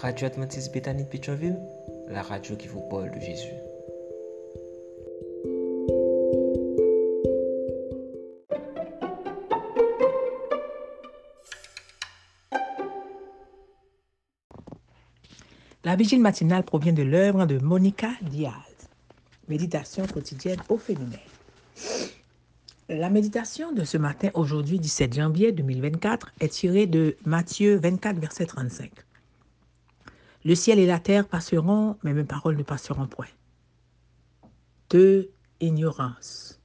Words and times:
Radio 0.00 0.28
Adventiste 0.28 0.72
Bethany 0.72 1.04
de 1.04 1.08
Pétionville, 1.10 1.58
la 2.08 2.22
radio 2.22 2.56
qui 2.56 2.68
vous 2.68 2.80
parle 2.88 3.10
de 3.10 3.20
Jésus. 3.20 3.52
La 15.84 15.96
vigile 15.96 16.20
matinale 16.22 16.62
provient 16.62 16.94
de 16.94 17.02
l'œuvre 17.02 17.44
de 17.44 17.58
Monica 17.58 18.08
Diaz. 18.22 18.52
Méditation 19.48 20.06
quotidienne 20.06 20.62
au 20.70 20.78
féminin. 20.78 21.18
La 22.88 23.10
méditation 23.10 23.72
de 23.72 23.84
ce 23.84 23.98
matin, 23.98 24.30
aujourd'hui 24.32 24.78
17 24.78 25.12
janvier 25.12 25.52
2024, 25.52 26.32
est 26.40 26.48
tirée 26.48 26.86
de 26.86 27.18
Matthieu 27.26 27.76
24, 27.76 28.18
verset 28.18 28.46
35. 28.46 28.90
Le 30.44 30.54
ciel 30.54 30.78
et 30.78 30.86
la 30.86 30.98
terre 30.98 31.28
passeront, 31.28 31.98
mais 32.02 32.14
mes 32.14 32.24
paroles 32.24 32.56
ne 32.56 32.62
passeront 32.62 33.06
point. 33.06 33.26
De 34.88 35.30
ignorance. 35.60 36.60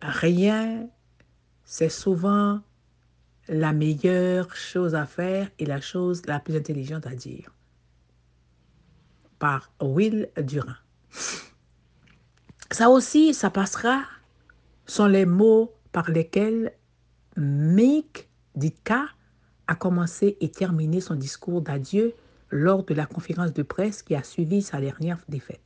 Rien, 0.00 0.88
c'est 1.64 1.90
souvent 1.90 2.60
la 3.48 3.72
meilleure 3.72 4.54
chose 4.56 4.94
à 4.94 5.06
faire 5.06 5.50
et 5.58 5.66
la 5.66 5.80
chose 5.80 6.24
la 6.26 6.40
plus 6.40 6.56
intelligente 6.56 7.06
à 7.06 7.14
dire. 7.14 7.52
Par 9.38 9.70
Will 9.80 10.30
Durand. 10.38 10.72
Ça 12.70 12.88
aussi, 12.88 13.34
ça 13.34 13.50
passera, 13.50 14.04
sont 14.86 15.06
les 15.06 15.26
mots 15.26 15.74
par 15.92 16.10
lesquels 16.10 16.72
Mick 17.36 18.28
Ditka 18.54 19.06
a 19.66 19.74
commencé 19.74 20.36
et 20.40 20.50
terminé 20.50 21.00
son 21.00 21.14
discours 21.14 21.60
d'adieu 21.60 22.14
lors 22.50 22.84
de 22.84 22.94
la 22.94 23.06
conférence 23.06 23.52
de 23.52 23.62
presse 23.62 24.02
qui 24.02 24.14
a 24.14 24.22
suivi 24.22 24.62
sa 24.62 24.80
dernière 24.80 25.18
défaite. 25.28 25.60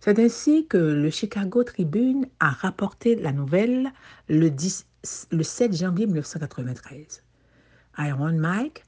C'est 0.00 0.18
ainsi 0.18 0.66
que 0.66 0.78
le 0.78 1.10
Chicago 1.10 1.62
Tribune 1.62 2.26
a 2.40 2.50
rapporté 2.50 3.14
la 3.14 3.32
nouvelle 3.32 3.92
le, 4.28 4.50
10, 4.50 4.86
le 5.30 5.42
7 5.42 5.76
janvier 5.76 6.06
1993. 6.06 7.22
Iron 7.98 8.32
Mike, 8.32 8.84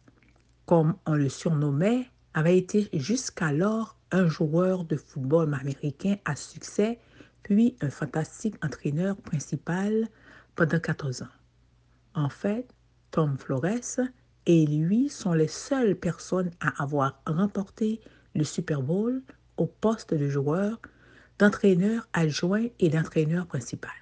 comme 0.66 0.96
on 1.06 1.14
le 1.14 1.28
surnommait, 1.28 2.08
avait 2.32 2.58
été 2.58 2.88
jusqu'alors 2.94 3.96
un 4.10 4.26
joueur 4.26 4.84
de 4.84 4.96
football 4.96 5.54
américain 5.54 6.16
à 6.24 6.34
succès, 6.34 6.98
puis 7.42 7.76
un 7.80 7.90
fantastique 7.90 8.56
entraîneur 8.64 9.16
principal 9.16 10.08
pendant 10.56 10.80
14 10.80 11.22
ans. 11.22 11.28
En 12.14 12.28
fait, 12.28 12.66
Tom 13.14 13.38
Flores 13.38 14.00
et 14.46 14.66
lui 14.66 15.08
sont 15.08 15.34
les 15.34 15.46
seules 15.46 15.94
personnes 15.94 16.50
à 16.58 16.82
avoir 16.82 17.22
remporté 17.28 18.00
le 18.34 18.42
Super 18.42 18.82
Bowl 18.82 19.22
au 19.56 19.66
poste 19.66 20.14
de 20.14 20.28
joueur, 20.28 20.80
d'entraîneur 21.38 22.08
adjoint 22.12 22.66
et 22.80 22.88
d'entraîneur 22.88 23.46
principal. 23.46 23.92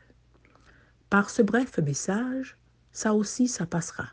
Par 1.11 1.29
ce 1.29 1.43
bref 1.43 1.77
message, 1.77 2.57
ça 2.91 3.13
aussi, 3.13 3.49
ça 3.49 3.67
passera. 3.67 4.07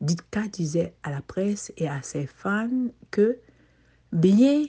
Ditka 0.00 0.48
disait 0.48 0.94
à 1.02 1.10
la 1.10 1.20
presse 1.20 1.70
et 1.76 1.86
à 1.86 2.00
ses 2.00 2.26
fans 2.26 2.88
que, 3.10 3.38
bien 4.10 4.64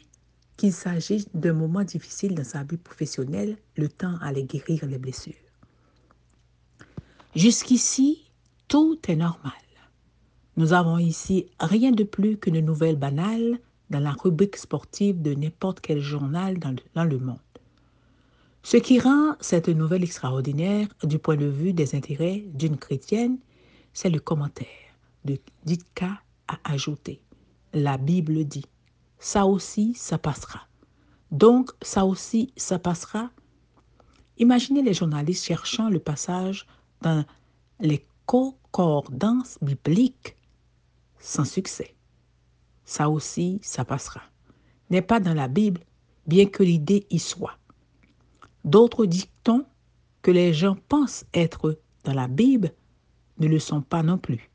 qu'il 0.58 0.73
s'agisse 0.73 1.33
d'un 1.33 1.53
moment 1.53 1.85
difficile 1.85 2.35
dans 2.35 2.44
sa 2.44 2.66
vie 2.66 2.75
professionnelle, 2.75 3.56
le 3.78 3.88
temps 3.88 4.17
allait 4.22 4.44
guérir 4.44 4.85
les 4.85 4.97
blessures. 4.97 5.33
Jusqu'ici, 7.38 8.30
tout 8.72 8.97
est 9.09 9.17
normal. 9.17 9.52
Nous 10.55 10.72
avons 10.72 10.97
ici 10.97 11.47
rien 11.59 11.91
de 11.91 12.05
plus 12.05 12.38
qu'une 12.38 12.61
nouvelle 12.61 12.95
banale 12.95 13.59
dans 13.89 14.00
la 14.00 14.13
rubrique 14.13 14.55
sportive 14.55 15.22
de 15.22 15.33
n'importe 15.33 15.81
quel 15.81 16.00
journal 16.00 16.58
dans 16.58 17.03
le, 17.03 17.19
monde. 17.19 17.38
Ce 18.63 18.78
qui 18.78 18.97
rend 18.97 19.35
cette 19.41 19.68
nouvelle 19.68 20.06
extraordinaire 20.06 20.88
du 21.03 21.19
point 21.19 21.35
de 21.35 21.47
vue 21.47 21.73
des 21.73 21.95
intérêts 21.95 22.45
d'une 22.53 22.78
chrétienne, 22.78 23.40
c'est 23.91 24.09
le 24.09 24.22
commentaire 24.22 24.95
de 25.25 25.38
Ditka 25.66 26.22
à 26.47 26.57
ajouter. 26.63 27.19
La 27.74 27.97
Bible 27.97 28.45
dit, 28.45 28.68
ça 29.19 29.47
aussi, 29.47 29.95
ça 29.95 30.18
passera. 30.18 30.62
Donc, 31.31 31.72
ça 31.81 32.06
aussi, 32.06 32.53
ça 32.56 32.79
passera. 32.79 33.31
Imaginez 34.38 34.81
les 34.81 34.94
journalistes 34.94 35.44
cherchant 35.44 35.90
le 35.90 36.00
passage 36.00 36.66
dans 37.01 37.25
les 37.81 38.06
concordances 38.71 39.57
bibliques 39.61 40.35
sans 41.19 41.45
succès. 41.45 41.95
Ça 42.85 43.09
aussi, 43.09 43.59
ça 43.61 43.85
passera. 43.85 44.21
N'est 44.89 45.01
pas 45.01 45.19
dans 45.19 45.33
la 45.33 45.47
Bible, 45.47 45.81
bien 46.27 46.45
que 46.45 46.63
l'idée 46.63 47.05
y 47.09 47.19
soit. 47.19 47.57
D'autres 48.65 49.05
dictons 49.05 49.65
que 50.21 50.31
les 50.31 50.53
gens 50.53 50.77
pensent 50.87 51.25
être 51.33 51.79
dans 52.03 52.13
la 52.13 52.27
Bible 52.27 52.73
ne 53.39 53.47
le 53.47 53.59
sont 53.59 53.81
pas 53.81 54.03
non 54.03 54.17
plus. 54.17 54.49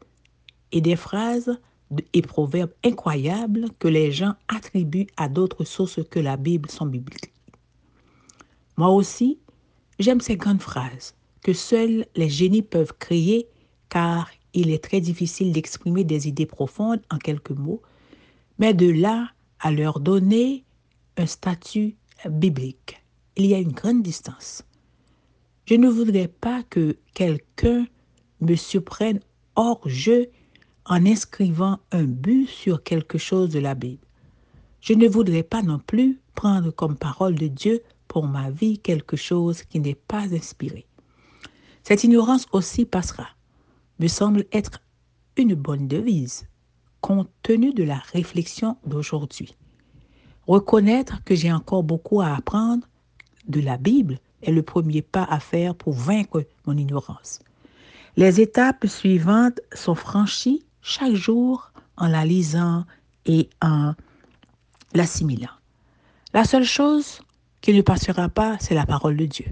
Et 0.72 0.80
des 0.80 0.96
phrases 0.96 1.58
et 2.12 2.22
proverbes 2.22 2.72
incroyables 2.84 3.68
que 3.78 3.88
les 3.88 4.12
gens 4.12 4.34
attribuent 4.48 5.06
à 5.16 5.28
d'autres 5.28 5.64
sources 5.64 6.00
que 6.10 6.20
la 6.20 6.36
Bible 6.36 6.70
sont 6.70 6.86
bibliques. 6.86 7.32
Moi 8.76 8.88
aussi, 8.88 9.38
j'aime 9.98 10.20
ces 10.20 10.36
grandes 10.36 10.62
phrases 10.62 11.14
que 11.42 11.52
seuls 11.52 12.06
les 12.16 12.28
génies 12.28 12.62
peuvent 12.62 12.94
créer 12.98 13.48
car 13.88 14.30
il 14.54 14.70
est 14.70 14.82
très 14.82 15.00
difficile 15.00 15.52
d'exprimer 15.52 16.04
des 16.04 16.28
idées 16.28 16.46
profondes 16.46 17.02
en 17.10 17.18
quelques 17.18 17.50
mots, 17.50 17.82
mais 18.58 18.74
de 18.74 18.90
là 18.90 19.28
à 19.60 19.70
leur 19.70 20.00
donner 20.00 20.64
un 21.16 21.26
statut 21.26 21.96
biblique 22.28 23.00
il 23.36 23.46
y 23.46 23.54
a 23.54 23.58
une 23.58 23.72
grande 23.72 24.02
distance. 24.02 24.64
Je 25.66 25.74
ne 25.74 25.88
voudrais 25.88 26.28
pas 26.28 26.62
que 26.64 26.96
quelqu'un 27.14 27.86
me 28.40 28.54
surprenne 28.56 29.20
hors 29.56 29.86
jeu 29.86 30.30
en 30.86 31.04
inscrivant 31.04 31.78
un 31.92 32.04
but 32.04 32.46
sur 32.46 32.82
quelque 32.82 33.18
chose 33.18 33.50
de 33.50 33.58
la 33.58 33.74
Bible. 33.74 34.04
Je 34.80 34.94
ne 34.94 35.08
voudrais 35.08 35.42
pas 35.42 35.62
non 35.62 35.78
plus 35.78 36.20
prendre 36.34 36.70
comme 36.70 36.96
parole 36.96 37.34
de 37.34 37.48
Dieu 37.48 37.82
pour 38.08 38.26
ma 38.26 38.50
vie 38.50 38.78
quelque 38.78 39.16
chose 39.16 39.62
qui 39.64 39.80
n'est 39.80 39.96
pas 39.96 40.32
inspiré. 40.32 40.86
Cette 41.82 42.04
ignorance 42.04 42.46
aussi 42.52 42.84
passera, 42.84 43.28
me 43.98 44.08
semble 44.08 44.44
être 44.52 44.80
une 45.36 45.54
bonne 45.54 45.88
devise, 45.88 46.46
compte 47.00 47.30
tenu 47.42 47.72
de 47.72 47.84
la 47.84 47.98
réflexion 48.12 48.76
d'aujourd'hui. 48.86 49.54
Reconnaître 50.46 51.22
que 51.24 51.34
j'ai 51.34 51.52
encore 51.52 51.82
beaucoup 51.82 52.20
à 52.20 52.34
apprendre 52.34 52.86
de 53.48 53.60
la 53.60 53.76
Bible 53.76 54.18
est 54.42 54.52
le 54.52 54.62
premier 54.62 55.02
pas 55.02 55.24
à 55.24 55.40
faire 55.40 55.74
pour 55.74 55.94
vaincre 55.94 56.44
mon 56.66 56.76
ignorance. 56.76 57.40
Les 58.16 58.40
étapes 58.40 58.86
suivantes 58.86 59.60
sont 59.74 59.94
franchies 59.94 60.64
chaque 60.82 61.14
jour 61.14 61.72
en 61.96 62.08
la 62.08 62.24
lisant 62.24 62.84
et 63.26 63.48
en 63.60 63.94
l'assimilant. 64.94 65.50
La 66.32 66.44
seule 66.44 66.64
chose 66.64 67.20
qui 67.60 67.72
ne 67.72 67.82
passera 67.82 68.28
pas, 68.28 68.56
c'est 68.60 68.74
la 68.74 68.86
parole 68.86 69.16
de 69.16 69.26
Dieu. 69.26 69.46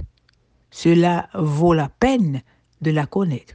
Cela 0.71 1.28
vaut 1.34 1.75
la 1.75 1.88
peine 1.88 2.43
de 2.81 2.91
la 2.91 3.06
connaître. 3.06 3.55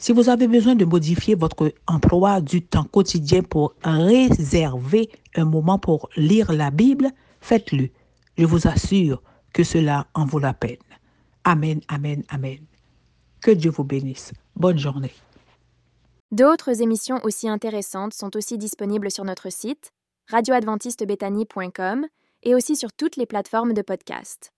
Si 0.00 0.12
vous 0.12 0.30
avez 0.30 0.48
besoin 0.48 0.76
de 0.76 0.86
modifier 0.86 1.34
votre 1.34 1.74
emploi 1.86 2.40
du 2.40 2.62
temps 2.62 2.84
quotidien 2.84 3.42
pour 3.42 3.74
réserver 3.84 5.10
un 5.36 5.44
moment 5.44 5.78
pour 5.78 6.08
lire 6.16 6.50
la 6.52 6.70
Bible, 6.70 7.10
faites-le. 7.42 7.90
Je 8.38 8.46
vous 8.46 8.66
assure 8.66 9.22
que 9.52 9.62
cela 9.62 10.06
en 10.14 10.24
vaut 10.24 10.38
la 10.38 10.54
peine. 10.54 10.78
Amen, 11.44 11.82
amen, 11.88 12.22
amen. 12.30 12.60
Que 13.42 13.50
Dieu 13.50 13.70
vous 13.70 13.84
bénisse. 13.84 14.32
Bonne 14.56 14.78
journée. 14.78 15.12
D'autres 16.32 16.80
émissions 16.80 17.20
aussi 17.22 17.46
intéressantes 17.46 18.14
sont 18.14 18.34
aussi 18.38 18.56
disponibles 18.56 19.10
sur 19.10 19.26
notre 19.26 19.52
site 19.52 19.92
radioadventistebethany.com 20.30 22.06
et 22.44 22.54
aussi 22.54 22.74
sur 22.74 22.90
toutes 22.94 23.16
les 23.16 23.26
plateformes 23.26 23.74
de 23.74 23.82
podcast. 23.82 24.50